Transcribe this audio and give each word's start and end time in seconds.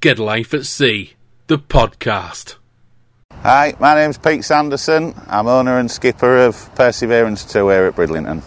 Get 0.00 0.20
Life 0.20 0.54
at 0.54 0.64
Sea, 0.64 1.14
the 1.48 1.58
podcast. 1.58 2.54
Hi, 3.32 3.74
my 3.80 3.96
name's 3.96 4.16
Pete 4.16 4.44
Sanderson. 4.44 5.12
I'm 5.26 5.48
owner 5.48 5.80
and 5.80 5.90
skipper 5.90 6.46
of 6.46 6.72
Perseverance 6.76 7.44
2 7.44 7.68
here 7.68 7.86
at 7.86 7.96
Bridlington. 7.96 8.44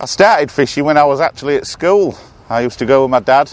I 0.00 0.06
started 0.06 0.50
fishing 0.50 0.84
when 0.84 0.96
I 0.96 1.04
was 1.04 1.20
actually 1.20 1.54
at 1.54 1.68
school. 1.68 2.18
I 2.48 2.62
used 2.62 2.80
to 2.80 2.84
go 2.84 3.02
with 3.02 3.12
my 3.12 3.20
dad. 3.20 3.52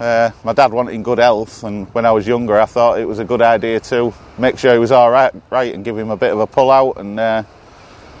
Uh, 0.00 0.30
my 0.42 0.54
dad 0.54 0.72
wanted 0.72 1.04
good 1.04 1.18
health, 1.18 1.64
and 1.64 1.92
when 1.92 2.06
I 2.06 2.12
was 2.12 2.26
younger, 2.26 2.58
I 2.58 2.64
thought 2.64 2.98
it 2.98 3.04
was 3.04 3.18
a 3.18 3.26
good 3.26 3.42
idea 3.42 3.78
to 3.80 4.14
make 4.38 4.58
sure 4.58 4.72
he 4.72 4.78
was 4.78 4.90
all 4.90 5.10
right, 5.10 5.34
right, 5.50 5.74
and 5.74 5.84
give 5.84 5.98
him 5.98 6.10
a 6.10 6.16
bit 6.16 6.32
of 6.32 6.40
a 6.40 6.46
pull 6.46 6.70
out. 6.70 6.96
And 6.96 7.20
uh, 7.20 7.42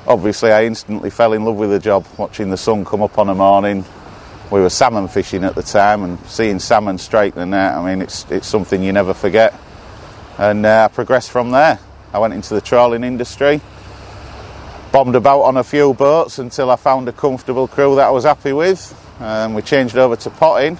obviously, 0.06 0.52
I 0.52 0.66
instantly 0.66 1.08
fell 1.08 1.32
in 1.32 1.46
love 1.46 1.56
with 1.56 1.70
the 1.70 1.78
job, 1.78 2.06
watching 2.18 2.50
the 2.50 2.58
sun 2.58 2.84
come 2.84 3.00
up 3.00 3.16
on 3.16 3.30
a 3.30 3.34
morning, 3.34 3.86
we 4.52 4.60
were 4.60 4.68
salmon 4.68 5.08
fishing 5.08 5.44
at 5.44 5.54
the 5.54 5.62
time 5.62 6.04
and 6.04 6.18
seeing 6.26 6.58
salmon 6.58 6.98
strike 6.98 7.34
the 7.34 7.46
net. 7.46 7.74
I 7.74 7.82
mean, 7.82 8.02
it's 8.02 8.30
it's 8.30 8.46
something 8.46 8.82
you 8.82 8.92
never 8.92 9.14
forget. 9.14 9.58
And 10.36 10.66
uh, 10.66 10.88
I 10.90 10.94
progressed 10.94 11.30
from 11.30 11.50
there. 11.50 11.78
I 12.12 12.18
went 12.18 12.34
into 12.34 12.52
the 12.52 12.60
trawling 12.60 13.02
industry, 13.02 13.62
bombed 14.92 15.16
about 15.16 15.40
on 15.40 15.56
a 15.56 15.64
few 15.64 15.94
boats 15.94 16.38
until 16.38 16.70
I 16.70 16.76
found 16.76 17.08
a 17.08 17.12
comfortable 17.12 17.66
crew 17.66 17.96
that 17.96 18.08
I 18.08 18.10
was 18.10 18.24
happy 18.24 18.52
with. 18.52 18.94
And 19.20 19.54
we 19.54 19.62
changed 19.62 19.96
over 19.96 20.16
to 20.16 20.30
potting. 20.30 20.78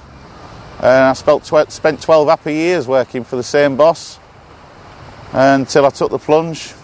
And 0.78 1.04
I 1.04 1.12
spent, 1.14 1.72
spent 1.72 2.02
12 2.02 2.28
happy 2.28 2.52
years 2.52 2.86
working 2.86 3.24
for 3.24 3.36
the 3.36 3.42
same 3.42 3.76
boss 3.76 4.18
until 5.32 5.86
I 5.86 5.90
took 5.90 6.10
the 6.10 6.18
plunge, 6.18 6.74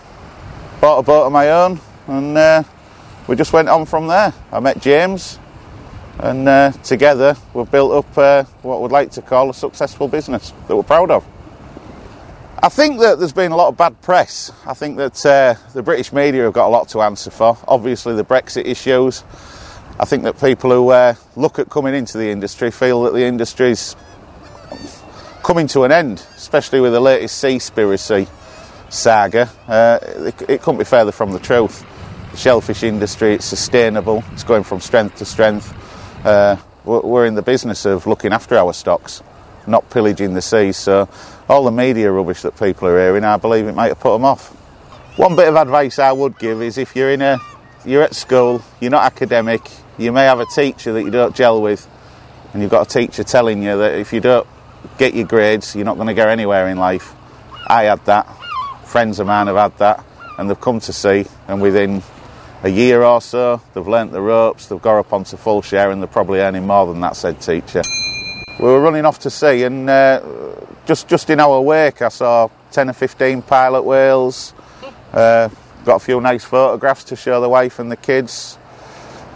bought 0.81 1.01
a 1.01 1.03
boat 1.03 1.27
of 1.27 1.33
my 1.33 1.51
own, 1.51 1.81
and 2.07 2.39
uh, 2.39 2.63
we 3.27 3.37
just 3.37 3.53
went 3.53 3.69
on 3.69 3.85
from 3.85 4.07
there. 4.07 4.33
I 4.51 4.61
met 4.61 4.81
James, 4.81 5.39
and 6.21 6.49
uh, 6.49 6.73
together 6.83 7.37
we've 7.55 7.71
built 7.71 7.93
up 7.93 8.19
uh, 8.19 8.45
what 8.63 8.83
we'd 8.83 8.91
like 8.91 9.11
to 9.13 9.23
call 9.23 9.51
a 9.51 9.55
successful 9.55 10.09
business 10.09 10.53
that 10.67 10.77
we're 10.77 10.83
proud 10.83 11.11
of. 11.11 11.25
I 12.61 12.69
think 12.69 12.99
that 13.01 13.21
there's 13.21 13.33
been 13.33 13.53
a 13.53 13.57
lot 13.57 13.69
of 13.69 13.77
bad 13.77 14.01
press. 14.03 14.51
I 14.67 14.75
think 14.75 14.97
that 14.97 15.25
uh, 15.25 15.55
the 15.75 15.83
British 15.83 16.13
media 16.13 16.43
have 16.43 16.53
got 16.53 16.67
a 16.67 16.71
lot 16.71 16.89
to 16.89 17.03
answer 17.03 17.31
for. 17.31 17.57
Obviously, 17.69 18.17
the 18.17 18.25
Brexit 18.25 18.67
issues. 18.67 19.23
I 20.01 20.05
think 20.05 20.25
that 20.25 20.41
people 20.41 20.71
who 20.71 20.89
uh, 20.89 21.15
look 21.37 21.61
at 21.61 21.71
coming 21.71 21.95
into 21.95 22.19
the 22.19 22.31
industry 22.31 22.73
feel 22.73 23.05
that 23.05 23.15
the 23.15 23.25
industry's 23.25 23.95
coming 25.45 25.69
to 25.69 25.85
an 25.85 25.93
end, 25.93 26.25
especially 26.37 26.81
with 26.81 26.93
the 26.93 27.01
latest 27.01 27.43
Seaspiracy 27.43 28.29
saga. 28.89 29.49
Uh, 29.69 29.99
it, 30.03 30.51
it 30.51 30.63
couldn't 30.63 30.79
be 30.79 30.85
further 30.85 31.13
from 31.13 31.31
the 31.31 31.39
truth. 31.39 31.87
The 32.33 32.37
shellfish 32.37 32.83
industry, 32.83 33.35
it's 33.35 33.47
sustainable, 33.47 34.25
it's 34.33 34.45
going 34.45 34.65
from 34.65 34.81
strength 34.81 35.17
to 35.19 35.25
strength 35.25 35.73
uh, 36.25 36.57
we're 36.85 37.27
in 37.27 37.35
the 37.35 37.43
business 37.43 37.85
of 37.85 38.07
looking 38.07 38.33
after 38.33 38.57
our 38.57 38.73
stocks, 38.73 39.23
not 39.67 39.89
pillaging 39.91 40.35
the 40.35 40.43
seas. 40.43 40.77
So 40.77 41.09
all 41.49 41.65
the 41.65 41.71
media 41.71 42.11
rubbish 42.11 42.43
that 42.43 42.59
people 42.59 42.89
are 42.89 42.99
hearing, 42.99 43.25
I 43.25 43.37
believe 43.37 43.67
it 43.67 43.75
might 43.75 43.89
have 43.89 44.01
put 44.01 44.13
them 44.13 44.25
off. 44.25 44.51
One 45.17 45.37
bit 45.37 45.49
of 45.49 45.57
advice 45.57 45.99
I 45.99 46.13
would 46.13 46.39
give 46.39 46.63
is 46.63 46.79
if 46.79 46.95
you're 46.95 47.11
in 47.11 47.23
a, 47.23 47.39
you're 47.85 48.03
at 48.03 48.15
school, 48.15 48.63
you're 48.81 48.91
not 48.91 49.05
academic, 49.05 49.63
you 49.99 50.13
may 50.13 50.25
have 50.25 50.41
a 50.41 50.47
teacher 50.47 50.93
that 50.93 51.03
you 51.03 51.11
don't 51.11 51.35
gel 51.35 51.61
with, 51.61 51.89
and 52.53 52.63
you've 52.63 52.71
got 52.71 52.87
a 52.87 52.99
teacher 52.99 53.25
telling 53.25 53.63
you 53.63 53.77
that 53.79 53.99
if 53.99 54.13
you 54.13 54.21
don't 54.21 54.47
get 54.97 55.15
your 55.15 55.27
grades, 55.27 55.75
you're 55.75 55.85
not 55.85 55.97
going 55.97 56.07
to 56.07 56.15
go 56.15 56.29
anywhere 56.29 56.69
in 56.69 56.79
life. 56.79 57.15
I 57.67 57.85
had 57.85 58.05
that. 58.07 58.27
Friends 58.85 59.19
of 59.19 59.27
mine 59.27 59.49
have 59.49 59.57
had 59.57 59.77
that, 59.79 60.05
and 60.39 60.49
they've 60.49 60.61
come 60.61 60.81
to 60.81 60.93
see, 60.93 61.27
and 61.47 61.61
within 61.61 62.03
a 62.63 62.69
year 62.69 63.03
or 63.03 63.21
so, 63.21 63.61
they've 63.75 63.87
learnt 63.87 64.13
the 64.13 64.21
ropes, 64.21 64.67
they've 64.67 64.83
got 64.83 64.99
up 64.99 65.13
onto 65.13 65.37
full 65.37 65.63
share, 65.63 65.91
and 65.91 66.03
they're 66.03 66.09
probably 66.09 66.41
earning 66.41 66.67
more 66.67 66.87
than 66.87 67.01
that 67.01 67.17
said 67.17 67.41
teacher. 67.41 67.83
We 68.59 68.65
were 68.65 68.81
running 68.81 69.05
off 69.05 69.21
to 69.21 69.31
sea, 69.31 69.63
and 69.63 69.89
uh, 69.89 70.21
just 70.87 71.07
just 71.09 71.31
in 71.31 71.39
our 71.39 71.61
wake, 71.61 72.03
I 72.03 72.09
saw 72.09 72.49
10 72.73 72.91
or 72.91 72.93
15 72.93 73.43
pilot 73.43 73.83
whales. 73.83 74.55
Uh, 75.13 75.49
got 75.85 75.97
a 75.97 76.05
few 76.05 76.21
nice 76.21 76.45
photographs 76.45 77.05
to 77.05 77.17
show 77.17 77.41
the 77.41 77.49
wife 77.49 77.79
and 77.79 77.91
the 77.91 77.97
kids. 77.97 78.59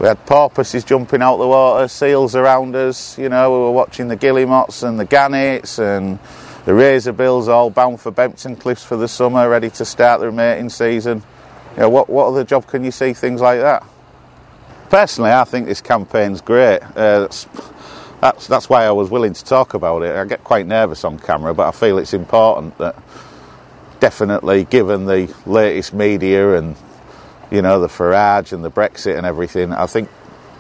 We 0.01 0.09
had 0.09 0.27
porpoises 0.27 0.85
jumping 0.85 1.23
out 1.23 1.37
the 1.37 1.47
water, 1.47 1.87
seals 1.87 2.35
around 2.35 2.75
us. 2.75 3.17
You 3.17 3.29
know, 3.29 3.53
we 3.53 3.59
were 3.59 3.71
watching 3.71 4.09
the 4.09 4.17
guillemots 4.17 4.83
and 4.83 4.99
the 4.99 5.05
gannets 5.05 5.79
and 5.79 6.19
the 6.65 6.73
razorbills 6.73 7.49
all 7.49 7.71
bound 7.71 8.01
for 8.01 8.11
Bempton 8.11 8.57
Cliffs 8.57 8.83
for 8.83 8.97
the 8.97 9.07
summer, 9.07 9.49
ready 9.49 9.71
to 9.71 9.85
start 9.85 10.21
their 10.21 10.33
mating 10.33 10.71
season. 10.71 11.23
You 11.73 11.83
know, 11.83 11.89
what, 11.89 12.11
what 12.11 12.27
other 12.27 12.45
job 12.45 12.67
can 12.67 12.85
you 12.85 12.91
see 12.91 13.15
things 13.15 13.41
like 13.41 13.61
that? 13.61 13.85
Personally, 14.91 15.31
I 15.31 15.45
think 15.45 15.67
this 15.67 15.81
campaign's 15.81 16.43
great. 16.43 16.83
Uh, 16.83 17.21
that's, 17.21 17.49
that's, 18.21 18.47
that's 18.47 18.69
why 18.69 18.85
I 18.85 18.91
was 18.91 19.09
willing 19.09 19.33
to 19.33 19.45
talk 19.45 19.73
about 19.73 20.03
it. 20.03 20.15
I 20.15 20.25
get 20.27 20.45
quite 20.45 20.67
nervous 20.67 21.03
on 21.03 21.19
camera, 21.19 21.55
but 21.55 21.67
I 21.67 21.71
feel 21.71 21.97
it's 21.97 22.13
important 22.13 22.77
that 22.77 22.95
definitely, 24.01 24.65
given 24.65 25.07
the 25.07 25.35
latest 25.47 25.95
media 25.95 26.59
and 26.59 26.77
you 27.51 27.63
know 27.63 27.81
the 27.81 27.89
Farage 27.89 28.53
and 28.53 28.63
the 28.63 28.71
Brexit 28.71 29.17
and 29.17 29.27
everything, 29.27 29.73
I 29.73 29.87
think 29.87 30.11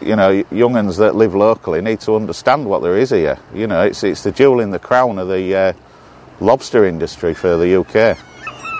you 0.00 0.16
know 0.16 0.42
younguns 0.44 0.98
that 0.98 1.14
live 1.14 1.34
locally 1.34 1.82
need 1.82 2.00
to 2.00 2.16
understand 2.16 2.64
what 2.64 2.80
there 2.80 2.96
is 2.96 3.10
here. 3.10 3.38
You 3.54 3.66
know, 3.66 3.82
it's 3.82 4.02
it's 4.02 4.22
the 4.22 4.32
jewel 4.32 4.60
in 4.60 4.70
the 4.70 4.78
crown 4.78 5.18
of 5.18 5.28
the 5.28 5.54
uh, 5.54 5.72
lobster 6.40 6.86
industry 6.86 7.34
for 7.34 7.58
the 7.58 7.80
UK 7.80 8.18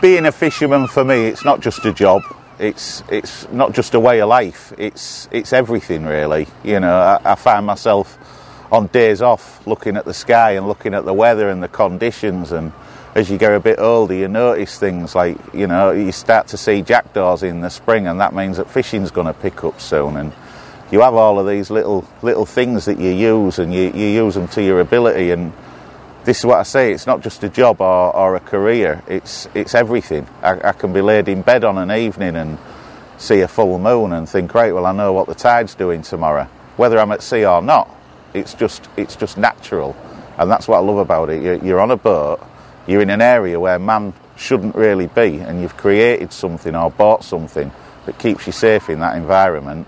being 0.02 0.26
a 0.26 0.32
fisherman 0.32 0.88
for 0.88 1.04
me, 1.04 1.28
it's 1.28 1.44
not 1.44 1.60
just 1.60 1.86
a 1.86 1.92
job. 1.94 2.22
It's 2.58 3.02
it's 3.08 3.48
not 3.50 3.72
just 3.72 3.94
a 3.94 4.00
way 4.00 4.20
of 4.20 4.28
life. 4.28 4.72
It's 4.76 5.28
it's 5.30 5.52
everything 5.54 6.04
really. 6.04 6.48
You 6.62 6.80
know, 6.80 6.94
I, 6.94 7.20
I 7.24 7.34
find 7.36 7.64
myself 7.64 8.18
on 8.70 8.88
days 8.88 9.22
off 9.22 9.64
looking 9.66 9.96
at 9.96 10.04
the 10.04 10.12
sky 10.12 10.52
and 10.52 10.66
looking 10.66 10.92
at 10.92 11.04
the 11.04 11.14
weather 11.14 11.48
and 11.48 11.62
the 11.62 11.68
conditions 11.68 12.52
and 12.52 12.72
as 13.14 13.30
you 13.30 13.36
get 13.36 13.52
a 13.52 13.60
bit 13.60 13.78
older 13.78 14.14
you 14.14 14.26
notice 14.26 14.78
things 14.78 15.14
like 15.14 15.36
you 15.52 15.66
know 15.66 15.90
you 15.90 16.10
start 16.10 16.48
to 16.48 16.56
see 16.56 16.80
jackdaws 16.80 17.42
in 17.42 17.60
the 17.60 17.68
spring 17.68 18.06
and 18.06 18.18
that 18.18 18.34
means 18.34 18.56
that 18.56 18.70
fishing's 18.70 19.10
going 19.10 19.26
to 19.26 19.34
pick 19.34 19.62
up 19.62 19.78
soon 19.78 20.16
and 20.16 20.32
you 20.90 21.02
have 21.02 21.12
all 21.12 21.38
of 21.38 21.46
these 21.46 21.70
little 21.70 22.08
little 22.22 22.46
things 22.46 22.86
that 22.86 22.98
you 22.98 23.10
use 23.10 23.58
and 23.58 23.74
you, 23.74 23.92
you 23.92 24.06
use 24.06 24.34
them 24.34 24.48
to 24.48 24.62
your 24.62 24.80
ability 24.80 25.32
and 25.32 25.52
this 26.24 26.38
is 26.38 26.46
what 26.46 26.58
I 26.58 26.62
say. 26.62 26.92
It's 26.92 27.06
not 27.06 27.20
just 27.20 27.42
a 27.42 27.48
job 27.48 27.80
or, 27.80 28.14
or 28.14 28.36
a 28.36 28.40
career. 28.40 29.02
It's 29.08 29.48
it's 29.54 29.74
everything. 29.74 30.26
I, 30.42 30.68
I, 30.68 30.72
can 30.72 30.92
be 30.92 31.00
laid 31.00 31.28
in 31.28 31.42
bed 31.42 31.64
on 31.64 31.78
an 31.78 31.90
evening 31.90 32.36
and 32.36 32.58
see 33.18 33.40
a 33.40 33.48
full 33.48 33.78
moon 33.78 34.12
and 34.12 34.28
think, 34.28 34.54
right, 34.54 34.72
well, 34.72 34.86
I 34.86 34.92
know 34.92 35.12
what 35.12 35.26
the 35.26 35.34
tide's 35.34 35.74
doing 35.74 36.02
tomorrow, 36.02 36.44
whether 36.76 36.98
I'm 36.98 37.12
at 37.12 37.22
sea 37.22 37.44
or 37.44 37.60
not. 37.60 37.90
It's 38.34 38.54
just 38.54 38.88
it's 38.96 39.16
just 39.16 39.36
natural, 39.36 39.96
and 40.38 40.50
that's 40.50 40.68
what 40.68 40.76
I 40.76 40.80
love 40.80 40.98
about 40.98 41.30
it. 41.30 41.42
You're, 41.42 41.56
you're 41.56 41.80
on 41.80 41.90
a 41.90 41.96
boat. 41.96 42.40
You're 42.86 43.02
in 43.02 43.10
an 43.10 43.20
area 43.20 43.60
where 43.60 43.78
man 43.78 44.12
shouldn't 44.36 44.74
really 44.74 45.08
be, 45.08 45.38
and 45.38 45.60
you've 45.60 45.76
created 45.76 46.32
something 46.32 46.74
or 46.74 46.90
bought 46.90 47.24
something 47.24 47.70
that 48.06 48.18
keeps 48.18 48.46
you 48.46 48.52
safe 48.52 48.88
in 48.88 49.00
that 49.00 49.16
environment, 49.16 49.86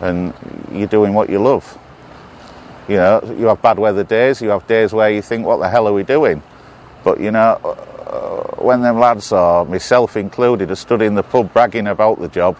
and 0.00 0.34
you're 0.72 0.86
doing 0.86 1.14
what 1.14 1.30
you 1.30 1.38
love. 1.38 1.78
You 2.88 2.96
know, 2.96 3.20
you 3.38 3.46
have 3.46 3.60
bad 3.60 3.78
weather 3.78 4.02
days, 4.02 4.40
you 4.40 4.48
have 4.48 4.66
days 4.66 4.94
where 4.94 5.10
you 5.10 5.20
think, 5.20 5.44
what 5.44 5.58
the 5.58 5.68
hell 5.68 5.86
are 5.86 5.92
we 5.92 6.04
doing? 6.04 6.42
But, 7.04 7.20
you 7.20 7.30
know, 7.30 7.60
uh, 8.06 8.62
when 8.62 8.80
them 8.80 8.98
lads, 8.98 9.30
or 9.30 9.66
myself 9.66 10.16
included, 10.16 10.70
are 10.70 10.76
stood 10.76 11.02
in 11.02 11.14
the 11.14 11.22
pub 11.22 11.52
bragging 11.52 11.86
about 11.86 12.18
the 12.18 12.28
job, 12.28 12.56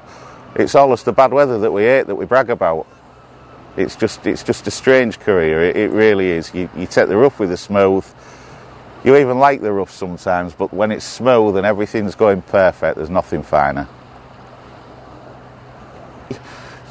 it's 0.54 0.74
almost 0.74 1.06
the 1.06 1.12
bad 1.12 1.32
weather 1.32 1.58
that 1.58 1.72
we 1.72 1.82
hate 1.82 2.06
that 2.08 2.14
we 2.14 2.26
brag 2.26 2.50
about. 2.50 2.86
It's 3.78 3.96
just, 3.96 4.26
it's 4.26 4.42
just 4.42 4.66
a 4.66 4.70
strange 4.70 5.18
career, 5.18 5.64
it, 5.64 5.76
it 5.76 5.90
really 5.90 6.30
is. 6.30 6.52
You, 6.52 6.68
you 6.76 6.86
take 6.86 7.08
the 7.08 7.16
rough 7.16 7.38
with 7.38 7.48
the 7.48 7.56
smooth. 7.56 8.04
You 9.04 9.16
even 9.16 9.38
like 9.38 9.62
the 9.62 9.72
rough 9.72 9.92
sometimes, 9.92 10.52
but 10.52 10.74
when 10.74 10.92
it's 10.92 11.04
smooth 11.06 11.56
and 11.56 11.64
everything's 11.64 12.16
going 12.16 12.42
perfect, 12.42 12.96
there's 12.96 13.08
nothing 13.08 13.42
finer 13.42 13.88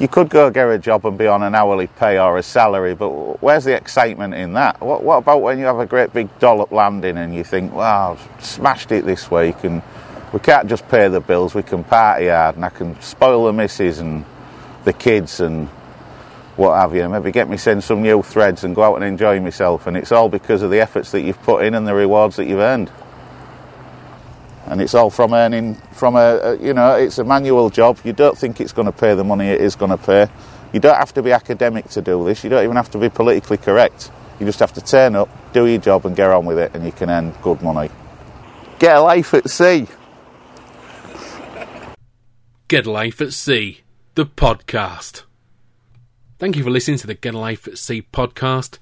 you 0.00 0.06
could 0.06 0.28
go 0.28 0.48
get 0.50 0.68
a 0.68 0.78
job 0.78 1.04
and 1.06 1.18
be 1.18 1.26
on 1.26 1.42
an 1.42 1.54
hourly 1.54 1.88
pay 1.88 2.18
or 2.18 2.38
a 2.38 2.42
salary, 2.42 2.94
but 2.94 3.42
where's 3.42 3.64
the 3.64 3.74
excitement 3.74 4.32
in 4.34 4.52
that? 4.52 4.80
What, 4.80 5.02
what 5.02 5.16
about 5.16 5.42
when 5.42 5.58
you 5.58 5.64
have 5.64 5.80
a 5.80 5.86
great 5.86 6.12
big 6.12 6.38
dollop 6.38 6.70
landing 6.70 7.16
and 7.16 7.34
you 7.34 7.42
think, 7.42 7.72
wow, 7.72 8.12
I've 8.12 8.44
smashed 8.44 8.92
it 8.92 9.04
this 9.04 9.30
week 9.30 9.64
and 9.64 9.82
we 10.32 10.38
can't 10.38 10.68
just 10.68 10.88
pay 10.88 11.08
the 11.08 11.20
bills, 11.20 11.54
we 11.54 11.64
can 11.64 11.82
party 11.82 12.28
hard 12.28 12.54
and 12.54 12.64
I 12.64 12.68
can 12.68 13.00
spoil 13.00 13.46
the 13.46 13.52
missus 13.52 13.98
and 13.98 14.24
the 14.84 14.92
kids 14.92 15.40
and 15.40 15.66
what 16.56 16.76
have 16.76 16.94
you. 16.94 17.08
Maybe 17.08 17.32
get 17.32 17.48
me 17.48 17.56
send 17.56 17.82
some 17.82 18.02
new 18.02 18.22
threads 18.22 18.62
and 18.62 18.74
go 18.76 18.82
out 18.82 18.94
and 18.94 19.04
enjoy 19.04 19.40
myself. 19.40 19.86
And 19.88 19.96
it's 19.96 20.12
all 20.12 20.28
because 20.28 20.62
of 20.62 20.70
the 20.70 20.80
efforts 20.80 21.10
that 21.10 21.22
you've 21.22 21.42
put 21.42 21.64
in 21.64 21.74
and 21.74 21.86
the 21.86 21.94
rewards 21.94 22.36
that 22.36 22.46
you've 22.46 22.60
earned 22.60 22.90
and 24.70 24.80
it's 24.80 24.94
all 24.94 25.10
from 25.10 25.32
earning 25.32 25.74
from 25.92 26.16
a, 26.16 26.40
a, 26.42 26.56
you 26.58 26.74
know 26.74 26.94
it's 26.94 27.18
a 27.18 27.24
manual 27.24 27.70
job. 27.70 27.98
You 28.04 28.12
don't 28.12 28.36
think 28.36 28.60
it's 28.60 28.72
going 28.72 28.86
to 28.86 28.92
pay 28.92 29.14
the 29.14 29.24
money 29.24 29.48
it 29.48 29.60
is 29.60 29.76
going 29.76 29.90
to 29.90 29.98
pay. 29.98 30.28
You 30.72 30.80
don't 30.80 30.96
have 30.96 31.14
to 31.14 31.22
be 31.22 31.32
academic 31.32 31.88
to 31.90 32.02
do 32.02 32.24
this. 32.24 32.44
You 32.44 32.50
don't 32.50 32.64
even 32.64 32.76
have 32.76 32.90
to 32.90 32.98
be 32.98 33.08
politically 33.08 33.56
correct. 33.56 34.10
You 34.38 34.46
just 34.46 34.58
have 34.60 34.72
to 34.74 34.80
turn 34.80 35.16
up 35.16 35.28
do 35.52 35.66
your 35.66 35.80
job 35.80 36.06
and 36.06 36.14
get 36.14 36.30
on 36.30 36.44
with 36.44 36.58
it 36.58 36.74
and 36.74 36.84
you 36.84 36.92
can 36.92 37.10
earn 37.10 37.32
good 37.42 37.62
money. 37.62 37.90
Get 38.78 38.96
a 38.96 39.00
life 39.00 39.34
at 39.34 39.50
sea. 39.50 39.86
Get 42.68 42.86
a 42.86 42.90
life 42.90 43.20
at 43.20 43.32
sea 43.32 43.80
the 44.14 44.26
podcast. 44.26 45.22
Thank 46.38 46.56
you 46.56 46.64
for 46.64 46.70
listening 46.70 46.98
to 46.98 47.06
the 47.06 47.14
get 47.14 47.34
a 47.34 47.38
life 47.38 47.66
at 47.66 47.78
sea 47.78 48.02
podcast. 48.12 48.78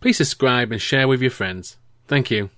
Please 0.00 0.18
subscribe 0.18 0.70
and 0.70 0.80
share 0.80 1.08
with 1.08 1.22
your 1.22 1.30
friends. 1.30 1.78
Thank 2.06 2.30
you. 2.30 2.50